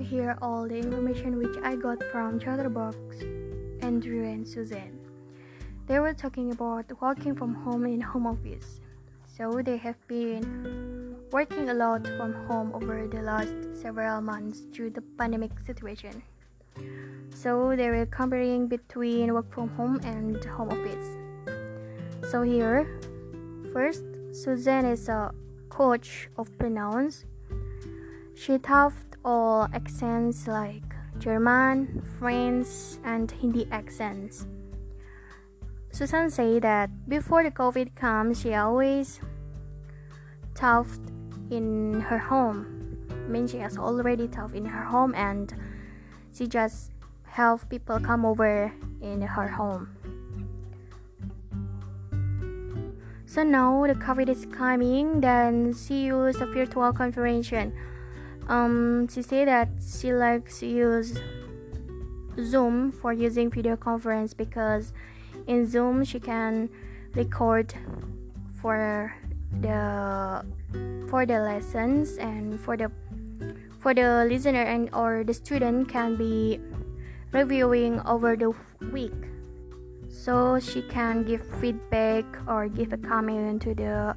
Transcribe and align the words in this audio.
are 0.00 0.38
all 0.40 0.66
the 0.66 0.76
information 0.76 1.36
which 1.36 1.56
I 1.62 1.76
got 1.76 2.02
from 2.10 2.40
Chatterbox, 2.40 2.96
Andrew, 3.82 4.24
and 4.24 4.48
Suzanne. 4.48 4.98
They 5.86 5.98
were 5.98 6.14
talking 6.14 6.50
about 6.50 6.86
working 7.00 7.34
from 7.34 7.54
home 7.54 7.84
in 7.84 8.00
home 8.00 8.26
office. 8.26 8.80
So 9.26 9.60
they 9.62 9.76
have 9.76 9.96
been 10.08 11.16
working 11.30 11.68
a 11.68 11.74
lot 11.74 12.06
from 12.16 12.32
home 12.48 12.72
over 12.74 13.06
the 13.06 13.20
last 13.20 13.52
several 13.74 14.22
months 14.22 14.60
due 14.60 14.88
to 14.88 14.94
the 14.94 15.02
pandemic 15.18 15.52
situation. 15.66 16.22
So 17.34 17.76
they 17.76 17.90
were 17.90 18.06
comparing 18.06 18.68
between 18.68 19.34
work 19.34 19.52
from 19.52 19.68
home 19.76 20.00
and 20.04 20.42
home 20.44 20.70
office. 20.70 22.30
So 22.30 22.42
here, 22.42 22.88
first, 23.72 24.04
Suzanne 24.32 24.86
is 24.86 25.08
a 25.08 25.34
coach 25.68 26.30
of 26.38 26.48
pronouns. 26.56 27.26
She 28.34 28.58
taught 28.58 28.92
all 29.24 29.68
accents 29.72 30.48
like 30.48 30.82
German, 31.18 32.02
French, 32.18 32.66
and 33.04 33.30
Hindi 33.30 33.68
accents. 33.70 34.46
Susan 35.92 36.30
said 36.30 36.62
that 36.62 36.90
before 37.08 37.42
the 37.42 37.50
COVID 37.50 37.94
comes, 37.94 38.40
she 38.40 38.54
always 38.54 39.20
taught 40.54 40.88
in 41.50 42.00
her 42.00 42.18
home. 42.18 42.66
I 43.10 43.28
mean, 43.28 43.46
she 43.46 43.58
has 43.58 43.76
already 43.76 44.26
taught 44.26 44.54
in 44.54 44.64
her 44.64 44.84
home, 44.84 45.14
and 45.14 45.52
she 46.32 46.48
just 46.48 46.92
help 47.24 47.68
people 47.68 48.00
come 48.00 48.24
over 48.24 48.72
in 49.00 49.20
her 49.20 49.48
home. 49.48 49.88
So 53.26 53.42
now 53.42 53.86
the 53.86 53.94
COVID 53.94 54.28
is 54.28 54.46
coming, 54.46 55.20
then 55.20 55.72
she 55.72 56.06
used 56.06 56.40
a 56.40 56.46
virtual 56.46 56.92
conference 56.92 57.48
um, 58.48 59.08
she 59.08 59.22
said 59.22 59.48
that 59.48 59.68
she 59.80 60.12
likes 60.12 60.60
to 60.60 60.66
use 60.66 61.18
Zoom 62.40 62.92
for 62.92 63.12
using 63.12 63.50
video 63.50 63.76
conference 63.76 64.34
because 64.34 64.92
in 65.46 65.66
Zoom 65.66 66.04
she 66.04 66.18
can 66.18 66.68
record 67.14 67.74
for 68.60 69.14
the 69.60 70.44
for 71.08 71.26
the 71.26 71.40
lessons 71.40 72.16
and 72.16 72.58
for 72.58 72.76
the 72.76 72.90
for 73.80 73.92
the 73.92 74.24
listener 74.28 74.62
and 74.62 74.88
or 74.94 75.24
the 75.24 75.34
student 75.34 75.88
can 75.88 76.16
be 76.16 76.58
reviewing 77.32 78.00
over 78.06 78.36
the 78.36 78.54
week. 78.92 79.12
So 80.08 80.60
she 80.60 80.82
can 80.82 81.24
give 81.24 81.42
feedback 81.60 82.24
or 82.46 82.68
give 82.68 82.92
a 82.92 82.98
comment 82.98 83.62
to 83.62 83.74
the 83.74 84.16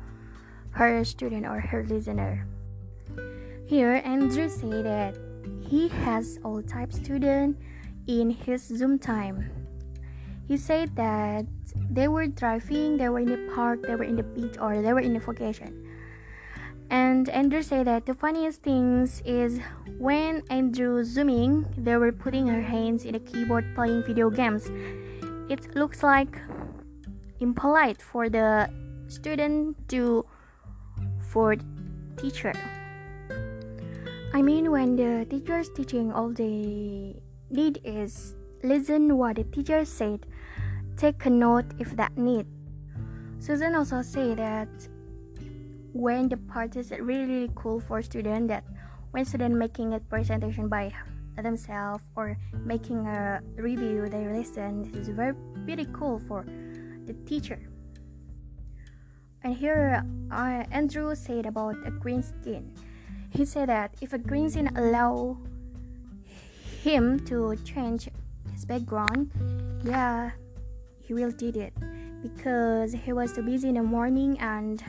her 0.71 1.03
student 1.03 1.45
or 1.45 1.59
her 1.59 1.83
listener 1.87 2.45
here, 3.67 4.01
Andrew 4.05 4.47
said 4.47 4.85
that 4.85 5.17
he 5.67 5.87
has 5.87 6.37
all 6.43 6.61
type 6.61 6.93
students 6.93 7.59
in 8.07 8.29
his 8.29 8.61
Zoom 8.61 8.99
time. 8.99 9.49
He 10.47 10.57
said 10.57 10.95
that 10.95 11.45
they 11.89 12.07
were 12.07 12.27
driving, 12.27 12.97
they 12.97 13.09
were 13.09 13.19
in 13.19 13.25
the 13.25 13.51
park, 13.55 13.81
they 13.81 13.95
were 13.95 14.03
in 14.03 14.15
the 14.15 14.23
beach, 14.23 14.57
or 14.61 14.81
they 14.81 14.93
were 14.93 14.99
in 14.99 15.13
the 15.13 15.19
vacation. 15.19 15.81
And 16.91 17.27
Andrew 17.29 17.63
said 17.63 17.87
that 17.87 18.05
the 18.05 18.13
funniest 18.13 18.61
things 18.61 19.23
is 19.25 19.59
when 19.97 20.43
Andrew 20.51 21.03
zooming, 21.03 21.65
they 21.75 21.97
were 21.97 22.11
putting 22.11 22.45
her 22.47 22.61
hands 22.61 23.05
in 23.05 23.13
the 23.13 23.19
keyboard 23.19 23.65
playing 23.73 24.03
video 24.03 24.29
games. 24.29 24.69
It 25.49 25.75
looks 25.75 26.03
like 26.03 26.39
impolite 27.39 28.01
for 28.01 28.29
the 28.29 28.69
student 29.07 29.89
to 29.89 30.25
for 31.31 31.55
teacher. 32.17 32.53
I 34.35 34.41
mean, 34.41 34.69
when 34.69 34.97
the 34.97 35.25
teacher's 35.29 35.69
teaching, 35.69 36.11
all 36.11 36.27
they 36.27 37.15
need 37.49 37.79
is 37.85 38.35
listen 38.63 39.17
what 39.17 39.37
the 39.37 39.45
teacher 39.45 39.85
said, 39.85 40.25
take 40.97 41.25
a 41.25 41.29
note 41.29 41.71
if 41.79 41.95
that 41.95 42.17
need. 42.17 42.45
Susan 43.39 43.75
also 43.75 44.01
said 44.01 44.35
that 44.35 44.67
when 45.93 46.27
the 46.27 46.35
part 46.35 46.75
is 46.75 46.91
really, 46.91 47.23
really 47.23 47.51
cool 47.55 47.79
for 47.79 48.01
student 48.01 48.49
that 48.49 48.65
when 49.11 49.23
student 49.23 49.55
making 49.55 49.93
a 49.93 50.01
presentation 50.01 50.67
by 50.67 50.91
themselves 51.41 52.03
or 52.17 52.35
making 52.65 53.07
a 53.07 53.39
review 53.55 54.09
they 54.09 54.27
listen. 54.27 54.83
This 54.91 55.07
is 55.07 55.15
very 55.15 55.35
pretty 55.63 55.87
cool 55.93 56.19
for 56.27 56.43
the 57.05 57.13
teacher. 57.25 57.69
And 59.43 59.55
here 59.55 60.03
uh, 60.29 60.65
andrew 60.75 61.15
said 61.15 61.45
about 61.45 61.77
a 61.87 61.91
green 61.91 62.21
skin 62.21 62.75
he 63.35 63.43
said 63.43 63.69
that 63.69 63.93
if 64.01 64.13
a 64.13 64.17
green 64.17 64.49
scene 64.49 64.69
allow 64.77 65.37
him 66.81 67.19
to 67.25 67.55
change 67.65 68.09
his 68.53 68.63
background, 68.65 69.29
yeah, 69.83 70.31
he 71.01 71.13
will 71.13 71.31
did 71.31 71.57
it 71.57 71.73
because 72.21 72.93
he 72.93 73.11
was 73.11 73.33
too 73.33 73.43
busy 73.43 73.69
in 73.69 73.75
the 73.75 73.83
morning 73.83 74.39
and 74.39 74.83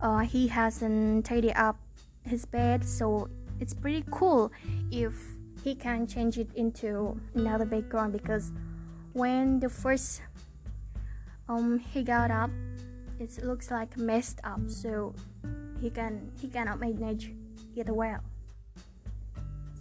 uh, 0.00 0.20
he 0.20 0.48
hasn't 0.48 1.26
tidied 1.26 1.56
up 1.56 1.76
his 2.24 2.46
bed. 2.46 2.84
So 2.84 3.28
it's 3.60 3.74
pretty 3.74 4.04
cool 4.10 4.50
if 4.90 5.14
he 5.62 5.74
can 5.74 6.06
change 6.06 6.38
it 6.38 6.48
into 6.54 7.20
another 7.34 7.64
background 7.64 8.12
because 8.12 8.52
when 9.12 9.60
the 9.60 9.68
first 9.68 10.22
um 11.48 11.78
he 11.78 12.02
got 12.02 12.30
up, 12.30 12.50
it 13.18 13.44
looks 13.44 13.70
like 13.70 13.96
messed 13.96 14.40
up. 14.44 14.60
So 14.68 15.14
he 15.86 15.90
can 15.90 16.32
he 16.40 16.48
cannot 16.48 16.80
manage 16.80 17.30
it 17.76 17.88
well. 17.88 18.18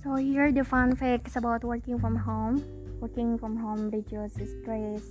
So 0.03 0.16
here 0.16 0.45
are 0.45 0.51
the 0.51 0.63
fun 0.63 0.95
facts 0.95 1.35
about 1.35 1.63
working 1.63 1.97
from 1.97 2.16
home. 2.16 2.61
Working 3.01 3.39
from 3.39 3.57
home 3.57 3.89
reduces 3.89 4.53
stress, 4.61 5.01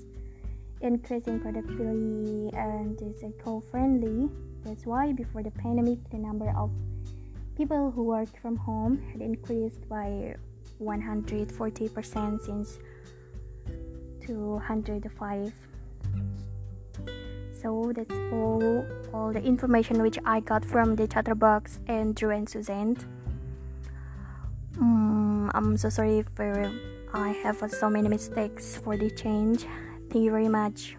increasing 0.80 1.40
productivity, 1.40 2.54
and 2.54 2.94
is 3.02 3.24
eco-friendly. 3.24 4.30
That's 4.62 4.86
why 4.86 5.12
before 5.12 5.42
the 5.42 5.50
pandemic, 5.50 5.98
the 6.10 6.18
number 6.18 6.48
of 6.56 6.70
people 7.56 7.90
who 7.90 8.04
work 8.04 8.30
from 8.40 8.56
home 8.56 9.02
had 9.10 9.20
increased 9.20 9.88
by 9.88 10.36
140% 10.80 12.40
since 12.40 12.78
205 14.26 15.52
so 17.64 17.92
that's 17.96 18.12
all 18.30 18.84
all 19.14 19.32
the 19.32 19.42
information 19.42 20.02
which 20.02 20.18
I 20.26 20.40
got 20.40 20.62
from 20.64 20.96
the 20.96 21.08
chatterbox 21.08 21.80
Andrew 21.88 22.28
and 22.28 22.46
Suzanne. 22.46 22.98
Um, 24.78 25.50
I'm 25.54 25.78
so 25.78 25.88
sorry 25.88 26.24
for 26.34 26.70
I 27.14 27.30
have 27.42 27.64
so 27.72 27.88
many 27.88 28.08
mistakes 28.08 28.76
for 28.76 28.98
the 28.98 29.08
change. 29.08 29.64
Thank 30.10 30.24
you 30.24 30.30
very 30.30 30.48
much. 30.48 30.96